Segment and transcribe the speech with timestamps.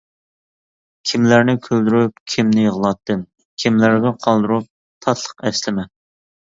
[1.09, 3.23] كىملەرنى كۈلدۈرۈپ كىمنى يىغلاتتىم،
[3.65, 4.69] كىملەرگە قالدۇرۇپ
[5.07, 5.93] تاتلىق ئەسلىمە.